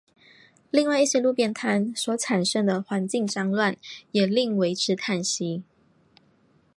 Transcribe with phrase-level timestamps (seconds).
[0.71, 3.77] 另外一些路边摊所产生的环境脏乱
[4.13, 5.61] 也令为之叹息。